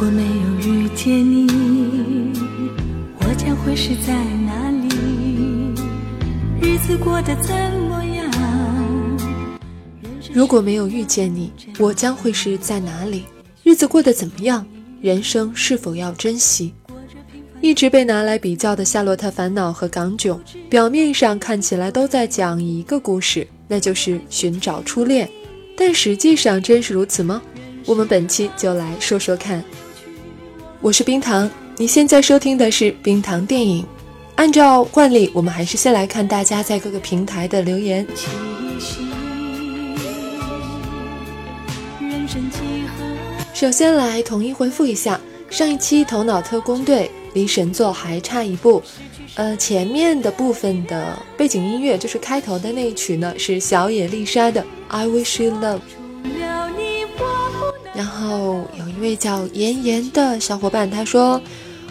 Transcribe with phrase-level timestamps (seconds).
[0.00, 2.32] 如果没有遇见你
[3.18, 4.14] 我将会是在
[4.46, 5.74] 哪里？
[6.62, 7.52] 日子过得怎
[7.90, 8.30] 么样？
[10.32, 13.24] 如果没有遇见你我将会是在哪里
[13.64, 14.64] 日子过得怎么样？
[15.00, 16.72] 人生是否要珍惜？
[17.60, 20.40] 一直被拿来比较的夏洛特烦恼和港囧
[20.70, 25.28] 表面上看起来都在讲一个故事那就是寻找初恋。
[25.76, 27.42] 但实际上真是如此吗？
[27.84, 29.64] 我们本期就来说说看。
[30.80, 31.50] 我是冰糖。
[31.76, 33.84] 你现在收听的是冰糖电影。
[34.36, 38.06] 按照惯例，我们还是先来看大家在各个平台的留言。
[43.52, 48.80] 首先来统一回复一下上一期《头脑特工队》离神作还差一步。
[49.34, 55.78] 呃，前面的部分的背景音乐就是开头的那一曲呢，是小野丽莎的《I Wish You Love》。
[58.98, 61.40] 一位叫妍妍的小伙伴，他说。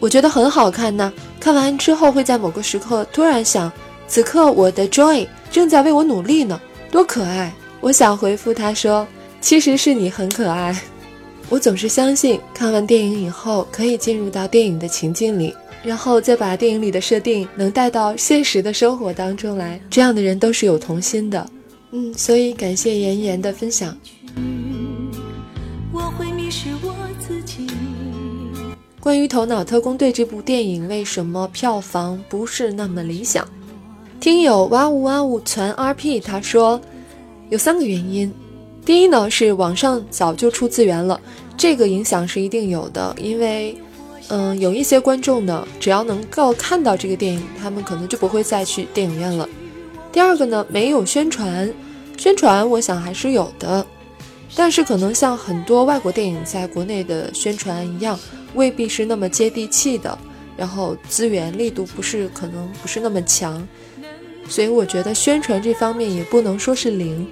[0.00, 1.12] 我觉得很好看呢。
[1.40, 3.72] 看完之后会在某个时刻突然想，
[4.06, 7.52] 此刻我的 Joy 正在为我努力呢，多可爱！
[7.80, 9.04] 我想回复他说，
[9.40, 10.80] 其实是你很可爱。
[11.50, 15.52] 我总是相信，看完电影以后可以进入到电影的情境里，
[15.82, 19.80] 然后再把电影里的设定能带到现实的生活当中来。
[19.90, 21.44] 这样的人都是有童心的。
[21.90, 23.96] 嗯，所以感谢妍妍的分享。
[29.00, 33.46] 关于《头脑特工队》这部电影，为什么票房不是那么理想？
[34.18, 36.80] 听友哇呜哇呜传 RP 他说，
[37.48, 38.32] 有三个原因。
[38.84, 41.20] 第一呢，是网上早就出资源了，
[41.56, 43.14] 这个影响是一定有的。
[43.20, 43.78] 因为，
[44.30, 49.48] 嗯，有一些观众呢，只要能够看到这个电影，他们可能就不会再去电影院了。
[50.10, 51.72] 第二个呢，没有宣传，
[52.16, 53.86] 宣传我想还是有的，
[54.54, 58.18] 但是可能像很多外国电影在国内的宣传一样。
[58.54, 60.18] 未必是那么接地气的，
[60.56, 63.62] 然后资源力度不是可能不是那么强，
[64.48, 67.28] 所以我觉得宣传这方面也不能说是零。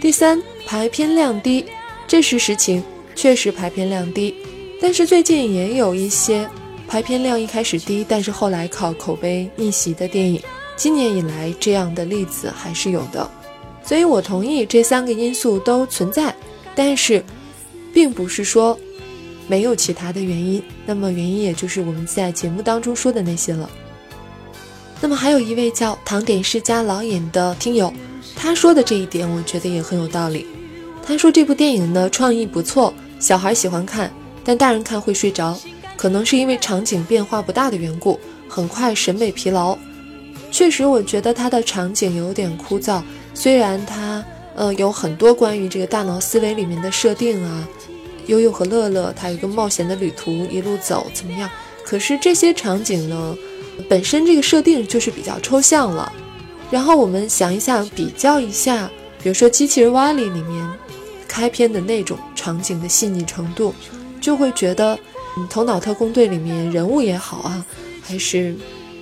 [0.00, 1.66] 第三，排片量低，
[2.06, 2.82] 这是实情，
[3.16, 4.32] 确实排片量低。
[4.80, 6.48] 但是最近也有一些
[6.86, 10.40] 排片量一开始低，但是后来靠口碑逆袭的电影，
[10.76, 13.28] 今年以来这样的例子还是有的。
[13.90, 16.32] 所以我同意这三个因素都存在，
[16.76, 17.24] 但是
[17.92, 18.78] 并不是说。
[19.48, 23.68] 没有其他的原因，那么原因也就是我们在节目当中说的那些了。
[25.00, 27.92] 那么还有一位叫唐点世家老尹的听友，
[28.36, 30.46] 他说的这一点我觉得也很有道理。
[31.04, 34.08] 他说这部电影呢创意不错，小孩喜欢看，
[34.44, 35.58] 但大人看会睡着，
[35.96, 39.76] 可能是因为场景变化不大的缘故，很快审美疲劳。
[40.52, 43.02] 确实，我觉得它的场景有点枯燥，
[43.34, 44.24] 虽然它
[44.54, 47.68] 呃有很多关于这个大脑思维里面的设定啊。
[48.26, 51.50] 悠悠和乐乐，他有一个冒险的旅途，一路走怎么样？
[51.84, 53.36] 可是这些场景呢，
[53.88, 56.12] 本身这个设定就是比较抽象了。
[56.70, 58.88] 然后我们想一想，比较一下，
[59.20, 60.68] 比如说《机器人瓦里》里面
[61.26, 63.74] 开篇的那种场景的细腻程度，
[64.20, 64.96] 就会觉得，
[65.36, 67.66] 嗯，《头脑特工队》里面人物也好啊，
[68.00, 68.54] 还是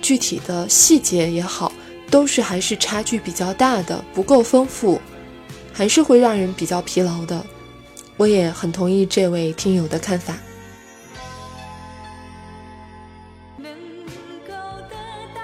[0.00, 1.70] 具体的细节也好，
[2.12, 5.00] 都是还是差距比较大的，不够丰富，
[5.72, 7.42] 还是会让人比较疲劳的。
[8.18, 10.36] 我也很同意这位听友的看法。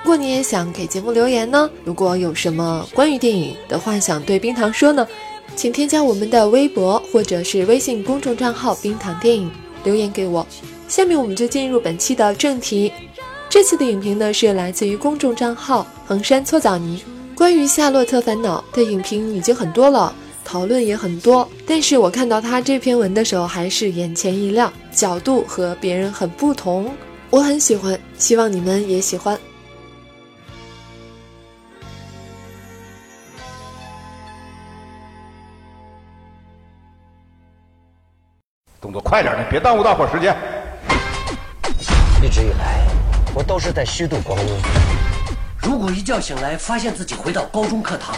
[0.03, 1.71] 如果你也想给节目留言呢？
[1.85, 5.09] 如果有什么关于电影的话想对冰糖说呢？
[5.57, 9.51] 请添加我们的微博或者是微信公众账号“冰糖电影”
[9.85, 10.47] 留言给我。
[10.87, 12.93] 下面我们就进入本期的正题。
[13.51, 17.03] 这次的影评呢是来自于公众账号“衡山搓澡泥”。
[17.35, 20.13] 关于《夏洛特烦恼》的影评已经很多了。
[20.45, 26.91] 讨论也很多，但是我看到他这篇文的时候，还是眼前一亮，角度和别人很不同，
[27.31, 29.39] 我很喜欢，希望你们也喜欢。
[38.81, 40.37] 动作快点的，别耽误大伙时间。
[42.23, 42.85] 一直以来，
[43.35, 44.47] 我都是在虚度光阴。
[45.61, 48.15] 如果一觉醒来，发现自己回到高中课堂。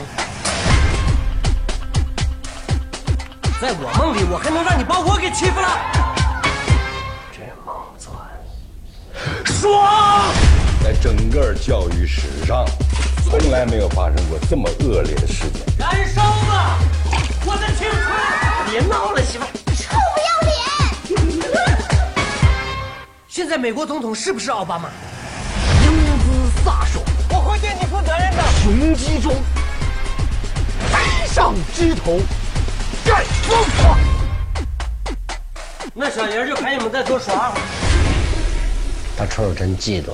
[3.60, 5.68] 在我梦里，我还能让你把我给欺负了？
[7.30, 8.14] 这梦钻
[9.44, 10.32] 爽！
[10.82, 12.64] 在整个教育史上，
[13.24, 15.60] 从来没有发生过这么恶劣的事件。
[15.78, 16.78] 燃烧吧，
[17.44, 18.70] 我的青春！
[18.70, 19.44] 别闹了，媳妇！
[23.30, 24.90] 现在美国总统是不是奥巴马？
[25.84, 28.42] 英姿飒爽，我会对你负责任的。
[28.60, 29.32] 雄鸡中，
[30.90, 32.18] 飞上枝头。
[33.04, 33.98] 干疯狂！
[35.94, 37.62] 那小爷就陪你们再多耍会儿。
[39.16, 40.06] 大春，我真嫉妒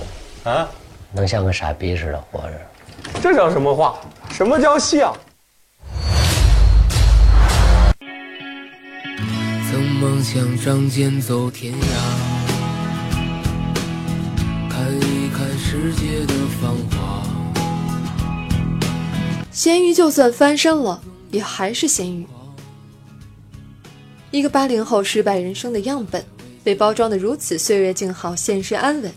[0.45, 0.69] 你，啊，
[1.11, 2.53] 能像个傻逼似的活着。
[3.23, 3.95] 这叫什么话？
[4.31, 5.17] 什么叫像？
[9.71, 12.36] 曾梦想仗剑走天涯，
[15.87, 17.23] 世界的繁华。
[19.53, 21.01] 咸鱼就算翻身了，
[21.31, 22.27] 也还是咸鱼。
[24.33, 26.25] 一个八零后失败人生的样本，
[26.65, 29.13] 被包装的如此岁月静好，现实安稳。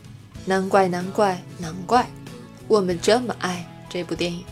[0.45, 2.07] 难怪，难怪，难怪，
[2.67, 4.43] 我们这么爱这部电影。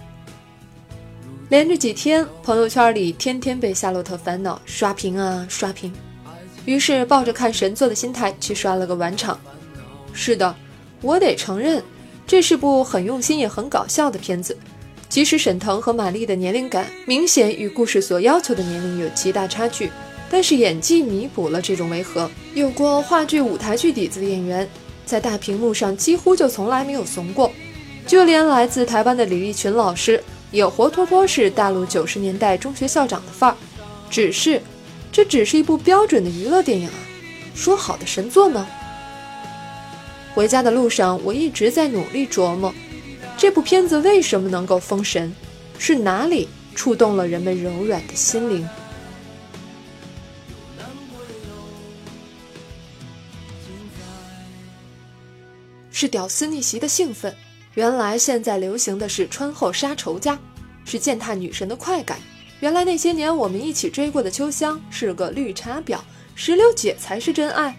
[1.50, 5.94] 连着几天，朋友圈里天天被《夏洛特烦恼》刷屏啊刷屏，
[6.66, 9.40] 于是抱着看神作的心态去刷了个完场。
[10.14, 10.56] 是的，
[11.02, 11.84] 我得承认，
[12.28, 14.56] 这是部很用心也很搞笑的片子。
[15.10, 19.90] 即使沈腾和马丽的年龄感明显与故事所要求的年龄有极大差距，
[20.30, 22.30] 但是演技弥补了这种违和。
[22.54, 24.70] 有过话剧、舞台剧底子的演员，
[25.06, 27.52] 在大屏幕上几乎就从来没有怂过。
[28.06, 30.22] 就连来自台湾的李立群老师。
[30.50, 33.58] 也活脱脱是大陆九十年代中学校长的范儿，
[34.10, 34.62] 只是，
[35.12, 36.94] 这只是一部标准的娱乐电影啊！
[37.54, 38.66] 说好的神作呢？
[40.38, 42.72] 回家的路上，我一直在努力琢磨，
[43.36, 45.34] 这部片子为什么能够封神？
[45.80, 48.69] 是哪里触动了人们柔软的心灵？
[55.89, 57.36] 是屌丝逆袭的兴奋。
[57.74, 60.38] 原来现在流行的是穿后杀仇家，
[60.86, 62.19] 是践踏女神的快感。
[62.60, 65.98] 原来那些年我们一起追过的秋香是个绿茶婊，
[66.36, 67.75] 石榴姐才是真爱。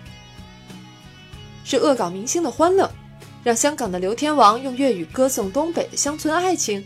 [1.70, 2.91] 是恶搞明星的欢乐，
[3.44, 6.82] 让香港的刘天王用粤语歌颂东北的乡村爱情。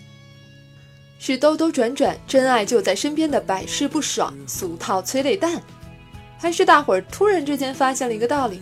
[1.21, 5.63] 是兜兜转转，真爱就在身边的百试不爽俗套催泪弹，
[6.37, 8.61] 还是大伙儿突然之间发现了一个道理：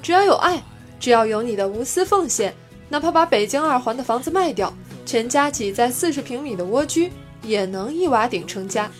[0.00, 0.58] 只要有爱，
[0.98, 2.54] 只要有你的无私奉献。
[2.88, 4.72] 哪怕把北京二环的房子卖掉，
[5.04, 7.12] 全家挤在四十平米的蜗居，
[7.42, 8.90] 也能一瓦顶成家。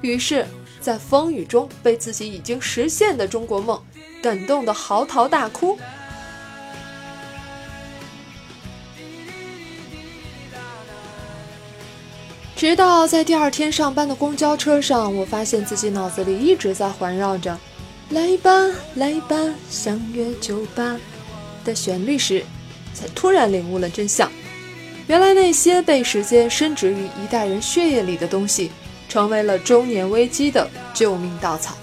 [0.00, 0.46] 于是，
[0.80, 3.78] 在风雨中被自己已经实现的中国梦
[4.22, 5.78] 感动得嚎啕大哭。
[12.56, 17.58] 直到在第二天上班的公交车上，我发现自己脑子里一直在环绕着
[18.08, 18.50] “来吧，
[18.94, 19.36] 来吧，
[19.68, 20.98] 相约酒吧”
[21.66, 22.42] 的旋律时。
[22.94, 24.32] 才突然领悟了真相，
[25.06, 28.70] 原来那些被时间深植于一代人血液里的东西，
[29.06, 31.76] 成为了中年危机的救命稻草。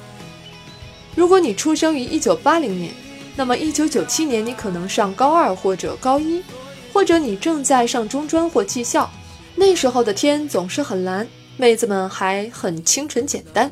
[1.13, 2.91] 如果你出生于一九八零年，
[3.35, 6.43] 那么一九九七年你可能上高二或者高一，
[6.91, 9.07] 或者你正在上中专或技校。
[9.55, 11.27] 那时候的天总是很蓝，
[11.57, 13.71] 妹子们还很清纯简单。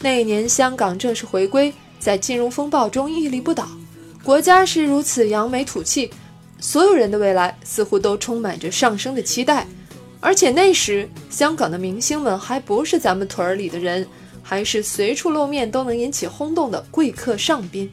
[0.00, 3.68] 那一年香港正式回归，在金融风暴中屹立不倒，
[4.22, 6.10] 国家是如此扬眉吐气。
[6.58, 9.66] 所有人的未来似乎都充满着上升的期待，
[10.20, 14.06] 而且那时香港的明星们还不是咱们屯儿里的人，
[14.42, 17.90] 还是随处露面都能引起轰动的贵客上宾。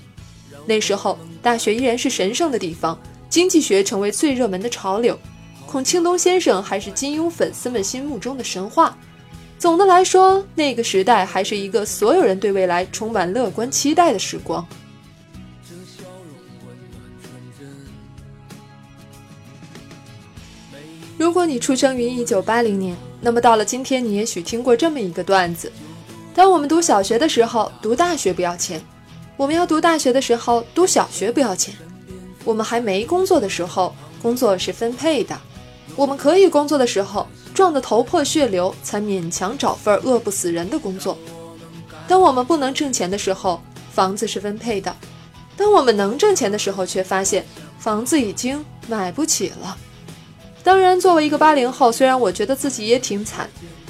[0.66, 2.98] 那时候大学依然是神圣的地方，
[3.30, 5.20] 经济学成为最热门的潮流，
[5.74, 8.96] 孔庆东先生还是金庸粉丝们心目中的神话。
[9.58, 14.64] 总的来说，那个时代还是一个所有人对未来充满乐观期待的时光。
[21.18, 25.72] 如果你出生于一九八零年，那么到了今天，你也许听过这么一个段子：
[26.36, 28.80] 当我们读小学的时候，读大学不要钱；
[29.36, 31.74] 我们要读大学的时候，读小学不要钱；
[32.46, 35.36] 我们还没工作的时候，工作是分配的；
[35.96, 41.16] 我们可以工作的时候，撞得头破血流才勉强找份饿不死人的工作；
[42.08, 43.62] 当我们不能挣钱的时候，
[43.94, 44.92] 房子是分配的；
[45.56, 47.46] 当我们能挣钱的时候，却发现
[47.78, 49.78] 房子已经买不起了。
[50.64, 53.48] 当然，作为一个八零后，虽然我觉得自己也挺惨，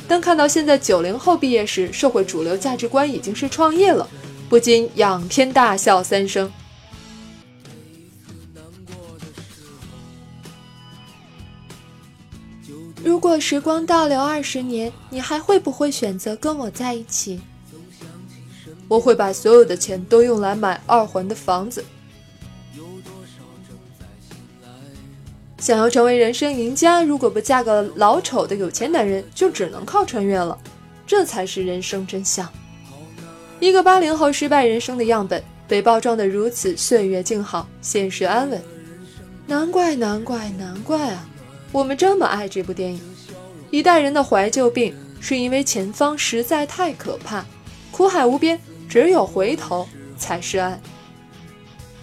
[0.08, 4.06] 但看到现在九零后毕业时，社会主流价值观已经是创业了，
[4.50, 6.52] 不禁仰天大笑三声。
[13.04, 17.42] 如果时光倒流二十年，你还会不会选择跟我在一起？
[18.88, 21.84] 我会把所有的钱都用来买二环的房子。
[25.58, 30.58] 想要成为人生赢家，如果不嫁个老丑的有钱男人，就只能靠穿越了。
[31.06, 32.48] 这才是人生真相。
[33.60, 38.62] 一个八零后失败人生的样本，被包装的如此岁月静好，现实安稳。
[39.46, 41.30] 难怪，难怪，难怪啊！
[41.74, 43.02] 我们这么爱这部电影。
[43.72, 47.44] 一代人的怀旧病，是因为前方实在太可怕，
[47.92, 50.80] 苦海无边，只有回头才是岸。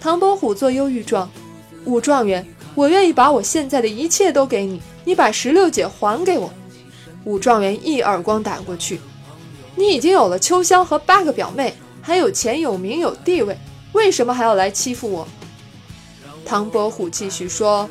[0.00, 1.30] 唐伯虎做忧郁状，
[1.84, 2.44] 武状元。
[2.74, 6.52] 我愿意把我现在的一切都给你，你把石榴姐还给我。
[7.24, 9.00] 武状元一耳光打过去，
[9.76, 13.56] 你已经有了秋香和八个表妹，还有钱有名有地位，
[13.92, 15.28] 为什么还要来欺负我？
[16.44, 17.88] 唐伯虎继续说：“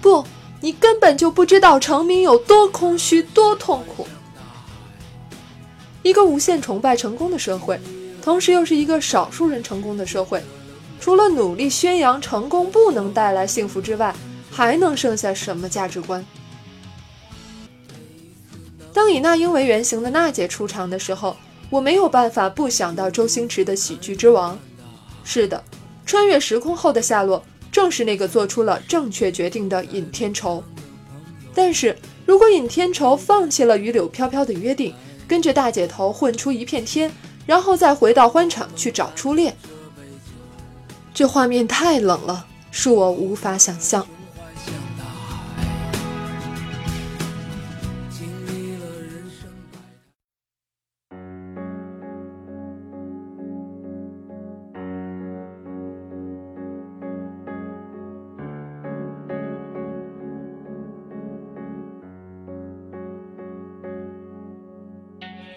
[0.00, 0.24] 不，
[0.62, 4.06] 你根本就不知道成名有多空虚，多痛苦。
[6.02, 7.78] 一个无限崇拜成功的社会，
[8.22, 10.42] 同时又是一个少数人成功的社会。”
[11.00, 14.14] 除了努力宣扬成功不能带来幸福之外，
[14.52, 16.24] 还能剩下什么价值观？
[18.92, 21.36] 当以那英为原型的娜姐出场的时候，
[21.70, 24.54] 我没有办法不想到周星驰的《喜剧之王》。
[25.24, 25.64] 是的，
[26.06, 27.42] 穿越时空后的夏洛
[27.82, 30.62] 正是那个做出了正确决定的尹天仇。
[31.52, 34.94] 但是如果尹天仇放弃了与柳飘飘的约定，
[35.26, 37.10] 跟着大姐头混出一片天，
[37.44, 39.56] 然后再回到欢场去找初恋。
[41.12, 44.06] 这画面太冷了，恕我无法想象。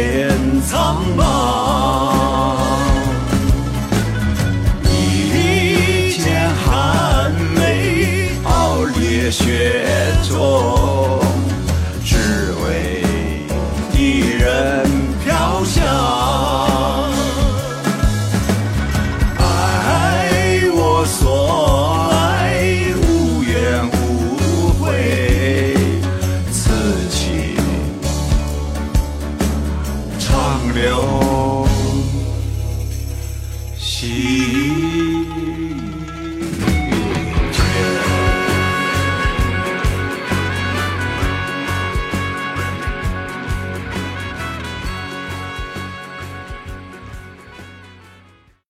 [0.00, 0.29] yeah.